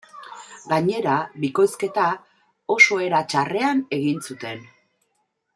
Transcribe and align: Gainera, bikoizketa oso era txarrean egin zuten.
Gainera, 0.71 1.17
bikoizketa 1.43 2.07
oso 2.79 2.99
era 3.11 3.23
txarrean 3.35 3.87
egin 3.99 4.29
zuten. 4.31 4.69